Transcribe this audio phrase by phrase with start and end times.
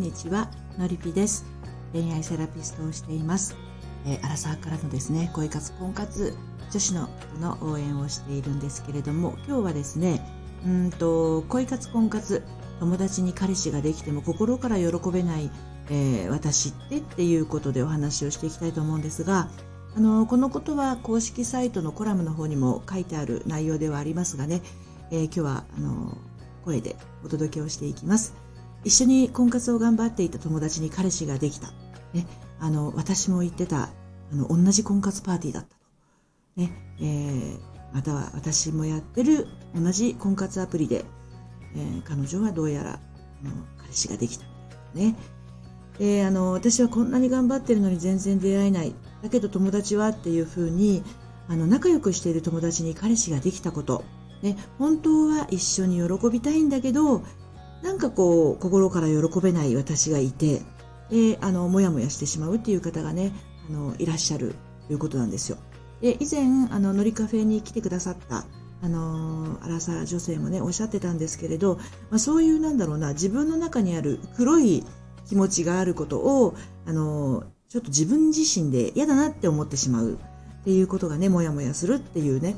[0.00, 1.44] んにちはのりぴです
[1.92, 3.54] 恋愛セラピストをしています、
[4.06, 6.34] えー、アラサーからのですね恋活婚活
[6.70, 10.26] 女子のの応援をしているんですけれども今日はですね
[10.64, 12.42] うんと恋活婚活
[12.78, 15.50] 友達に彼氏ができても心から喜べない、
[15.90, 19.50] えー、私ってっていうことでお話をしていきたいと思うんですが
[19.94, 24.62] あのこのことは公式サイトのコラムの方にも書いてある内容ではありますがね、
[25.10, 26.16] えー、今日はあの
[26.64, 28.49] 声でお届けをしていきます。
[28.84, 31.68] 一緒に婚活を頑張っていた友達に彼氏ができた。
[32.12, 32.26] ね、
[32.58, 33.90] あの、私も言ってた、
[34.32, 35.76] あの、同じ婚活パーティーだったと。
[36.56, 37.58] ね、えー、
[37.92, 41.04] または私もやってる同じ婚活アプリで、
[41.74, 42.94] えー、彼女はどうやら、あ
[43.48, 44.44] の、彼氏ができた。
[44.94, 45.16] ね。
[45.98, 48.94] で、あの、私はこんなに頑張ってるのに全然出会えない。
[49.22, 51.02] だけど友達はっていうふうに、
[51.48, 54.04] あの、仲良くしている友達に彼氏ができたこと。
[54.42, 57.22] ね、本当は一緒に喜びたいんだけど、
[57.82, 60.62] なんかこう、心から喜べない私がいて、
[61.10, 63.32] で、あの、もやもやしてしまうっていう方がね、
[63.68, 64.54] あの、いらっしゃる
[64.86, 65.58] ということなんですよ。
[66.00, 68.44] で、以前、あの、のりカフェに来てくださった、
[68.82, 71.76] あの、アラサー女性もね、おっしゃってたんですけれど、
[72.10, 74.84] まあ、そういうなんだろうな、自分の中にある黒い
[75.26, 76.54] 気持ちがあることを、
[76.86, 82.56] あの、ちょっと自分自身で嫌だなって思ってしまうっていうことがね、もやもやするっていうね、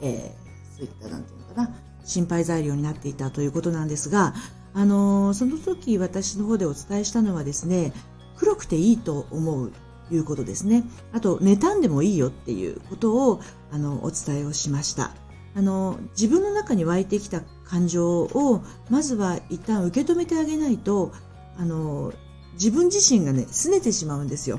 [0.00, 4.34] えー、そういった、なんていうのかな、心配材料になっていたということなんですが、
[4.72, 7.92] あのその時私の方でお伝えしたのはですね、
[8.36, 9.72] 黒くていいと思う
[10.08, 10.84] ということですね。
[11.12, 15.12] あと、妬んでもいいよっていうことを、あの、お伝えをしました。
[15.54, 21.12] あの、自分の中に湧いてきた感情を、まずは一旦受け止めてあげないと、
[21.56, 22.12] あの、
[22.54, 24.58] 自分自身がね、拗ねてしまうんですよ。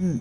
[0.00, 0.20] うん。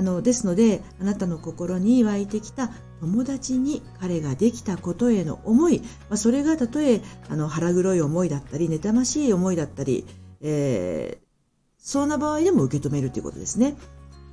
[0.00, 2.70] あの、ですので、あなたの心に湧いてきた
[3.00, 10.06] 友達に彼ができたことへの思い、まあ、それがたとえあの腹黒い思いだったり、妬ましい思いだったり、
[10.40, 11.24] えー、
[11.76, 13.76] そんな場合でも受け止めるということですね。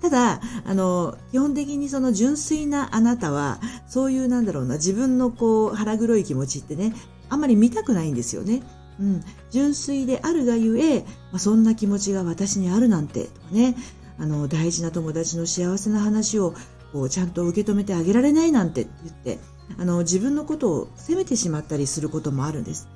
[0.02, 3.59] ただ、あの、基本的にその純粋なあなたは、
[3.90, 6.94] そういうなんだろうな、自分のこう腹黒い気持ちってね、
[7.28, 8.64] あんまり見たくないんですよね。
[9.02, 13.75] うん、純粋であるがゆえ、まあ、そんな気持ちが私にあるなんて、とかね、
[14.19, 16.53] あの、大事な友達の幸せな話を
[16.94, 19.39] こうちゃんと受け止めてあげられないなんて言って、
[19.78, 22.88] あの、自分のことを責めてしまったりすることもあるんです。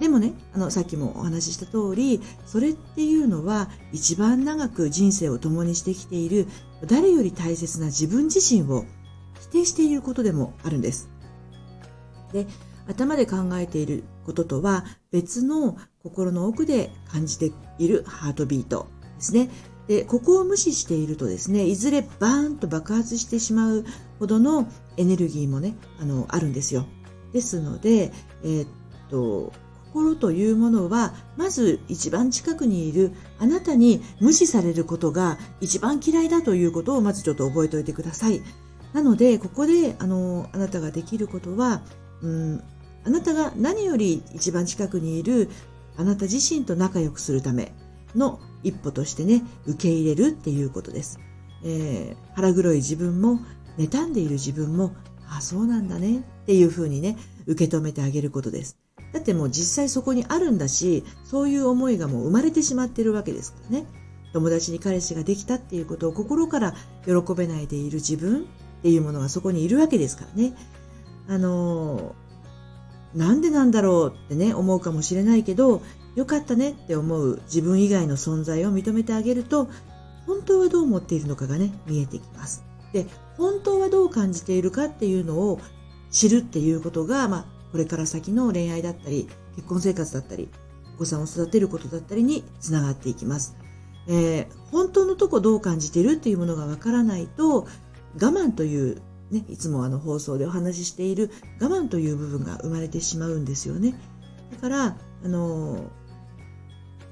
[0.00, 6.48] でもね、あの、さっきもお話しした通り、それっていうのは一番長く人生を共にしてきている
[6.86, 8.84] 誰より大切な自分自身を
[9.40, 11.08] 否定していることでもあるんです。
[12.32, 12.46] で、
[12.88, 19.48] 頭で考えていることとは別の心の奥で感じているハートビートですね。
[19.88, 23.84] で、ここを無視しているとですね、いずれバーンと爆発してしまう
[24.18, 26.86] ほどのエネルギーもね、あの、あるんですよ。
[27.32, 28.12] ですので、
[28.42, 28.68] えー、っ
[29.10, 29.52] と、
[29.92, 38.42] 心というものは、まず一番近くにいるあなたに無視されることが一番嫌いだということをまずちょっと覚えておいてください。
[38.92, 41.82] なので、ここで、あの、あなたができることは、
[42.22, 42.62] うん、
[43.04, 45.50] あなたが何より一番近くにいる
[45.96, 47.72] あなた自身と仲良くするため
[48.14, 51.20] の一歩としてね、受け入れるっていうことです。
[51.62, 53.38] えー、腹黒い自分も、
[53.78, 54.92] 妬んでいる自分も、
[55.28, 57.16] あ、そうなんだねっていうふうにね、
[57.46, 58.78] 受け止めてあげることです。
[59.12, 63.86] だってもう実際そこにあるんだし、そういう思いがもう生まれてしまってるわけですからね。
[64.32, 66.74] 友達に彼氏ができたっていうことを心から
[67.06, 70.54] 喜べないでいる自分っていうものがそこにいるわけですからね。
[71.28, 75.82] あのー、なんでなんだろうってね、思うかもしれないけど、
[76.16, 79.68] 良かったねって思う自分以外の存在を認めてあげると、
[80.26, 82.64] 本当はどう思っているのかがね、見えてきます。
[82.92, 85.60] で、本当はどう感じているかっていうのを
[86.10, 90.48] 知るっていうことが、まあ、これから先の恋愛だったり、結婚生活だったり、
[90.94, 93.56] お子さんを育てることだったりにつながっていきます。
[94.06, 97.66] えー、本当のとこどう感じているっていうものがわからないと、我
[98.16, 103.94] 慢という、ね、いつもあの放送でお話ししている我慢という部分が生まれてしまうんですよね。
[104.52, 106.03] だから、あのー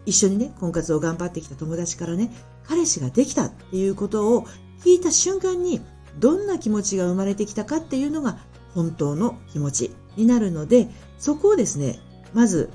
[0.06, 2.30] 一緒にね、婚活を頑張ってきた友達からね、
[2.64, 4.46] 彼氏ができたっていうことを
[4.84, 5.80] 聞いた瞬間に、
[6.18, 8.38] どんな気持ちが生まれてきたかっていうのが
[8.74, 10.88] 本当の気持ちになるので、
[11.18, 11.98] そこをですね、
[12.32, 12.70] まず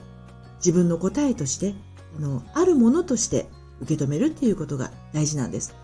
[0.58, 1.76] 自分の答えとして、
[2.18, 3.50] あの、あるものとして
[3.82, 5.76] 受け止めるっていうことが大事なんです。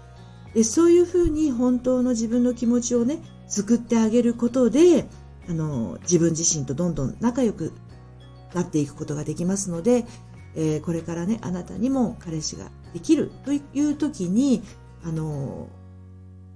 [0.53, 5.07] で、そういうふうに本当の自分の気持ちをね、作ってあげることで、
[5.49, 7.73] あの、自分自身とどんどん仲良く
[8.53, 10.05] なっていくことができますので、
[10.55, 14.63] えー、これからね、あなたにも彼氏ができるという時に、
[15.03, 15.67] あの、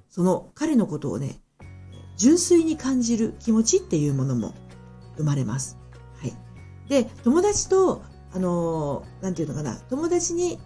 [0.09, 1.39] その彼のことをね、
[2.15, 4.53] 純粋に感じる気持ちっていうものも
[5.17, 5.77] 生まれます。
[6.19, 6.33] はい。
[6.89, 8.01] で、友達と
[8.33, 10.59] あの、なんていうのかな、友達に、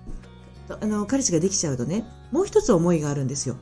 [0.69, 3.56] あの、彼氏ができちゃうとね、もう一つ思いがあるんですよ。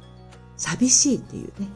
[0.57, 1.68] 寂しいっていうね。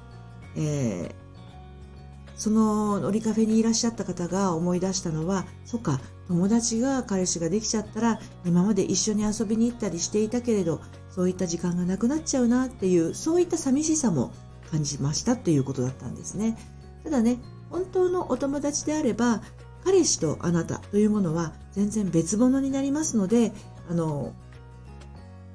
[0.56, 14.32] えー、その乗りカフェにいらっしゃった方が思い出したのは、そっか、友達が彼氏ができちゃったら、今まで一緒に遊びに行ったりしていたけれど、そういった時間がなくなっちゃうなっていう、そういった寂しさも
[14.72, 16.58] 感じましたということだったんですね。
[17.04, 17.40] ただね、
[17.70, 19.42] 本当のお友達であれば、
[19.84, 23.52] 彼氏とあなたというものは全然別物になりますので、
[23.90, 24.34] あの、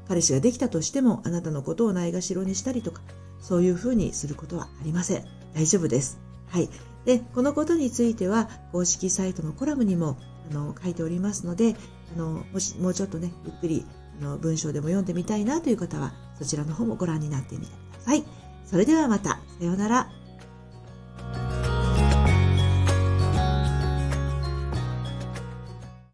[0.07, 3.03] 彼氏ができたとしてもあなたのことをないがしろにしたりとか、
[3.41, 5.25] そういうふうにすることはありません。
[5.55, 6.19] 大丈夫です。
[6.49, 6.69] はい。
[7.05, 10.19] で、このことについては公式サイトのコラムにも
[10.51, 11.77] あの書いておりますので、
[12.15, 13.87] あのもしもうちょっとね、ゆっくり
[14.21, 18.25] あの文章でも読んでみたいなという方は、そちらの方もご覧になってみてください。
[18.65, 19.39] それではまた。
[19.59, 20.18] さようなら。